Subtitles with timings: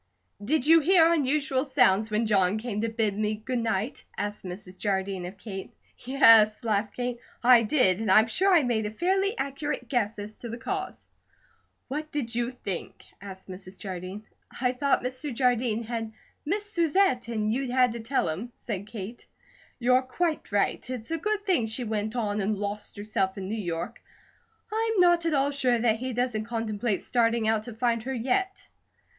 [0.43, 4.75] "Did you hear unusual sounds when John came to bid me good night?" asked Mrs.
[4.75, 5.71] Jardine of Kate.
[5.99, 7.99] "Yes," laughed Kate, "I did.
[7.99, 11.07] And I'm sure I made a fairly accurate guess as to the cause."
[11.87, 13.77] "What did you think?" asked Mrs.
[13.77, 14.23] Jardine.
[14.59, 15.31] "I thought Mr.
[15.31, 16.11] Jardine had
[16.47, 19.27] missed Susette, and you'd had to tell him," said Kate.
[19.77, 20.89] "You're quite right.
[20.89, 24.01] It's a good thing she went on and lost herself in New York.
[24.73, 28.67] I'm not at all sure that he doesn't contemplate starting out to find her yet."